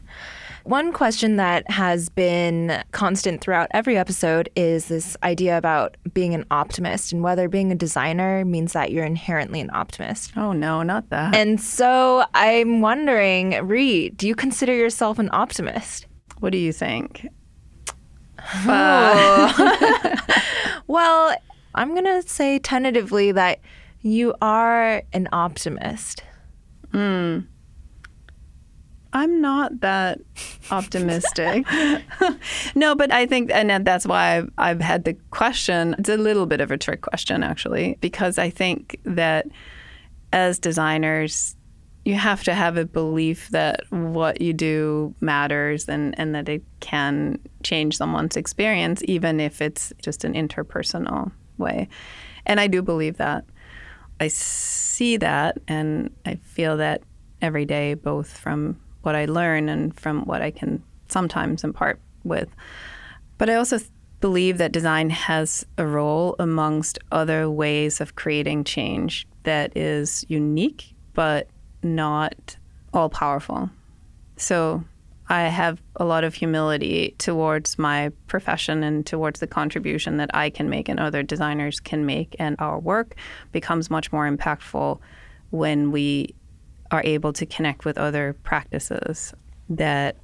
One 0.67 0.91
question 0.91 1.37
that 1.37 1.71
has 1.71 2.09
been 2.09 2.83
constant 2.91 3.39
throughout 3.39 3.69
every 3.71 3.97
episode 3.97 4.49
is 4.53 4.89
this 4.89 5.15
idea 5.23 5.57
about 5.57 5.95
being 6.13 6.33
an 6.33 6.43
optimist 6.51 7.13
and 7.13 7.23
whether 7.23 7.47
being 7.47 7.71
a 7.71 7.75
designer 7.75 8.43
means 8.43 8.73
that 8.73 8.91
you're 8.91 9.05
inherently 9.05 9.61
an 9.61 9.69
optimist. 9.71 10.33
Oh, 10.35 10.51
no, 10.51 10.83
not 10.83 11.09
that. 11.09 11.33
And 11.33 11.61
so 11.61 12.25
I'm 12.33 12.81
wondering, 12.81 13.51
Rie, 13.65 14.09
do 14.09 14.27
you 14.27 14.35
consider 14.35 14.73
yourself 14.75 15.19
an 15.19 15.29
optimist? 15.31 16.05
What 16.41 16.51
do 16.51 16.57
you 16.57 16.73
think? 16.73 17.29
Uh, 18.67 20.17
well, 20.87 21.33
I'm 21.75 21.91
going 21.91 22.03
to 22.03 22.27
say 22.27 22.59
tentatively 22.59 23.31
that 23.31 23.61
you 24.01 24.35
are 24.41 25.01
an 25.13 25.29
optimist. 25.31 26.23
Hmm. 26.91 27.39
I'm 29.17 29.41
not 29.41 29.79
that 29.81 30.19
optimistic. 30.69 31.65
no, 32.75 32.93
but 32.93 33.11
I 33.11 33.25
think, 33.25 33.49
and 33.51 33.85
that's 33.85 34.05
why 34.05 34.37
I've, 34.37 34.51
I've 34.57 34.81
had 34.81 35.05
the 35.05 35.15
question. 35.31 35.95
It's 35.97 36.09
a 36.09 36.17
little 36.17 36.45
bit 36.45 36.61
of 36.61 36.69
a 36.69 36.77
trick 36.77 37.01
question, 37.01 37.41
actually, 37.41 37.97
because 37.99 38.37
I 38.37 38.51
think 38.51 38.99
that 39.03 39.47
as 40.31 40.59
designers, 40.59 41.55
you 42.05 42.13
have 42.13 42.43
to 42.43 42.53
have 42.53 42.77
a 42.77 42.85
belief 42.85 43.49
that 43.49 43.81
what 43.89 44.39
you 44.39 44.53
do 44.53 45.15
matters 45.19 45.89
and, 45.89 46.17
and 46.19 46.35
that 46.35 46.47
it 46.47 46.63
can 46.79 47.39
change 47.63 47.97
someone's 47.97 48.37
experience, 48.37 49.01
even 49.05 49.39
if 49.39 49.61
it's 49.61 49.91
just 50.01 50.23
an 50.23 50.33
interpersonal 50.33 51.31
way. 51.57 51.89
And 52.45 52.59
I 52.59 52.67
do 52.67 52.83
believe 52.83 53.17
that. 53.17 53.45
I 54.19 54.27
see 54.27 55.17
that 55.17 55.57
and 55.67 56.15
I 56.25 56.35
feel 56.35 56.77
that 56.77 57.01
every 57.41 57.65
day, 57.65 57.95
both 57.95 58.37
from 58.37 58.79
what 59.01 59.15
I 59.15 59.25
learn 59.25 59.69
and 59.69 59.97
from 59.99 60.25
what 60.25 60.41
I 60.41 60.51
can 60.51 60.83
sometimes 61.07 61.63
impart 61.63 61.99
with. 62.23 62.49
But 63.37 63.49
I 63.49 63.55
also 63.55 63.79
believe 64.19 64.57
that 64.57 64.71
design 64.71 65.09
has 65.09 65.65
a 65.77 65.85
role 65.85 66.35
amongst 66.39 66.97
other 67.11 67.49
ways 67.49 68.01
of 68.01 68.15
creating 68.15 68.63
change 68.63 69.27
that 69.43 69.75
is 69.77 70.25
unique 70.27 70.93
but 71.13 71.47
not 71.83 72.57
all 72.93 73.09
powerful. 73.09 73.69
So 74.37 74.83
I 75.29 75.41
have 75.43 75.81
a 75.97 76.05
lot 76.05 76.23
of 76.23 76.33
humility 76.35 77.15
towards 77.17 77.77
my 77.77 78.11
profession 78.27 78.83
and 78.83 79.05
towards 79.05 79.39
the 79.39 79.47
contribution 79.47 80.17
that 80.17 80.29
I 80.33 80.49
can 80.49 80.69
make 80.69 80.87
and 80.87 80.99
other 80.99 81.21
designers 81.21 81.79
can 81.79 82.05
make, 82.05 82.35
and 82.39 82.55
our 82.59 82.79
work 82.79 83.15
becomes 83.51 83.89
much 83.89 84.11
more 84.11 84.29
impactful 84.29 84.99
when 85.49 85.91
we 85.91 86.33
are 86.91 87.01
able 87.03 87.33
to 87.33 87.45
connect 87.45 87.85
with 87.85 87.97
other 87.97 88.35
practices 88.43 89.33
that 89.69 90.17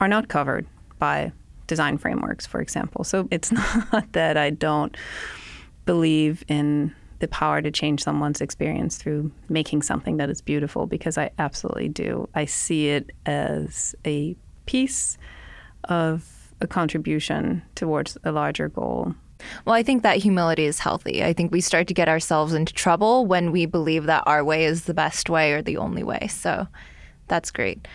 are 0.00 0.08
not 0.08 0.28
covered 0.28 0.66
by 0.98 1.32
design 1.66 1.96
frameworks, 1.96 2.46
for 2.46 2.60
example. 2.60 3.04
So 3.04 3.28
it's 3.30 3.52
not 3.92 4.12
that 4.12 4.36
I 4.36 4.50
don't 4.50 4.96
believe 5.86 6.44
in 6.48 6.94
the 7.20 7.28
power 7.28 7.62
to 7.62 7.70
change 7.70 8.02
someone's 8.02 8.40
experience 8.40 8.96
through 8.96 9.30
making 9.48 9.82
something 9.82 10.16
that 10.16 10.28
is 10.28 10.40
beautiful, 10.40 10.86
because 10.86 11.16
I 11.16 11.30
absolutely 11.38 11.88
do. 11.88 12.28
I 12.34 12.46
see 12.46 12.88
it 12.88 13.10
as 13.26 13.94
a 14.04 14.36
piece 14.66 15.18
of 15.84 16.52
a 16.60 16.66
contribution 16.66 17.62
towards 17.74 18.18
a 18.24 18.32
larger 18.32 18.68
goal. 18.68 19.14
Well, 19.64 19.74
I 19.74 19.82
think 19.82 20.02
that 20.02 20.18
humility 20.18 20.64
is 20.64 20.78
healthy. 20.78 21.24
I 21.24 21.32
think 21.32 21.52
we 21.52 21.60
start 21.60 21.86
to 21.88 21.94
get 21.94 22.08
ourselves 22.08 22.54
into 22.54 22.72
trouble 22.72 23.26
when 23.26 23.52
we 23.52 23.66
believe 23.66 24.04
that 24.06 24.22
our 24.26 24.44
way 24.44 24.64
is 24.64 24.84
the 24.84 24.94
best 24.94 25.30
way 25.30 25.52
or 25.52 25.62
the 25.62 25.76
only 25.76 26.02
way. 26.02 26.28
So 26.28 26.66
that's 27.28 27.50
great. 27.50 27.86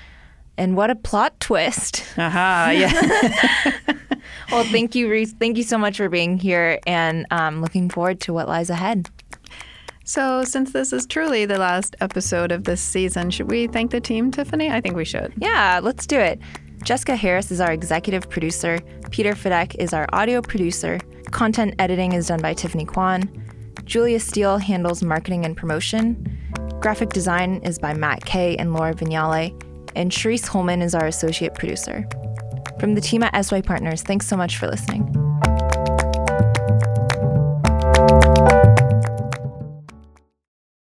And 0.57 0.75
what 0.75 0.89
a 0.89 0.95
plot 0.95 1.39
twist. 1.39 2.03
Aha, 2.17 2.71
yeah. 2.75 3.95
well, 4.51 4.63
thank 4.65 4.95
you, 4.95 5.09
Reese. 5.09 5.33
Thank 5.33 5.57
you 5.57 5.63
so 5.63 5.77
much 5.77 5.97
for 5.97 6.09
being 6.09 6.37
here 6.37 6.79
and 6.87 7.25
um, 7.29 7.61
looking 7.61 7.89
forward 7.89 8.19
to 8.21 8.33
what 8.33 8.47
lies 8.47 8.69
ahead. 8.69 9.07
So, 10.03 10.43
since 10.45 10.71
this 10.71 10.93
is 10.93 11.05
truly 11.05 11.45
the 11.45 11.59
last 11.59 11.95
episode 11.99 12.51
of 12.51 12.63
this 12.63 12.81
season, 12.81 13.29
should 13.29 13.51
we 13.51 13.67
thank 13.67 13.91
the 13.91 13.99
team, 13.99 14.31
Tiffany? 14.31 14.71
I 14.71 14.79
think 14.79 14.95
we 14.95 15.03
should. 15.03 15.33
Yeah, 15.37 15.81
let's 15.83 16.07
do 16.07 16.17
it. 16.17 16.39
Jessica 16.83 17.15
Harris 17.15 17.51
is 17.51 17.59
our 17.59 17.73
executive 17.73 18.29
producer. 18.29 18.79
Peter 19.11 19.33
Fidek 19.33 19.75
is 19.75 19.93
our 19.93 20.07
audio 20.13 20.41
producer. 20.41 20.99
Content 21.31 21.75
editing 21.79 22.13
is 22.13 22.27
done 22.27 22.41
by 22.41 22.53
Tiffany 22.53 22.85
Kwan. 22.85 23.29
Julia 23.85 24.19
Steele 24.19 24.57
handles 24.57 25.03
marketing 25.03 25.45
and 25.45 25.55
promotion. 25.55 26.37
Graphic 26.79 27.09
design 27.09 27.61
is 27.63 27.79
by 27.79 27.93
Matt 27.93 28.25
Kay 28.25 28.55
and 28.57 28.73
Laura 28.73 28.93
Vignale. 28.93 29.51
And 29.95 30.11
Charisse 30.11 30.47
Holman 30.47 30.81
is 30.81 30.95
our 30.95 31.05
associate 31.07 31.53
producer. 31.53 32.07
From 32.79 32.95
the 32.95 33.01
team 33.01 33.23
at 33.23 33.33
SYPartners, 33.33 34.01
thanks 34.01 34.27
so 34.27 34.37
much 34.37 34.57
for 34.57 34.67
listening. 34.67 35.13